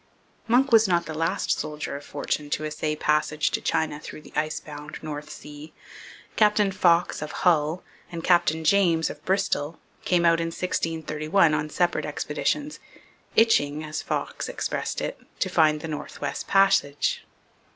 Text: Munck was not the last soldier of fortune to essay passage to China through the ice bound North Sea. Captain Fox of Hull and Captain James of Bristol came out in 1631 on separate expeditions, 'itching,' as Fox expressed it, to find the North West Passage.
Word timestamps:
Munck 0.47 0.71
was 0.71 0.87
not 0.87 1.05
the 1.05 1.13
last 1.13 1.51
soldier 1.59 1.95
of 1.95 2.03
fortune 2.03 2.49
to 2.49 2.65
essay 2.65 2.95
passage 2.95 3.51
to 3.51 3.61
China 3.61 3.99
through 3.99 4.23
the 4.23 4.33
ice 4.35 4.59
bound 4.59 4.97
North 5.03 5.29
Sea. 5.29 5.73
Captain 6.35 6.71
Fox 6.71 7.21
of 7.21 7.31
Hull 7.45 7.83
and 8.11 8.23
Captain 8.23 8.63
James 8.63 9.11
of 9.11 9.23
Bristol 9.25 9.77
came 10.03 10.25
out 10.25 10.39
in 10.41 10.47
1631 10.47 11.53
on 11.53 11.69
separate 11.69 12.07
expeditions, 12.07 12.79
'itching,' 13.35 13.83
as 13.83 14.01
Fox 14.01 14.49
expressed 14.49 15.01
it, 15.01 15.19
to 15.39 15.49
find 15.49 15.81
the 15.81 15.87
North 15.87 16.19
West 16.19 16.47
Passage. 16.47 17.23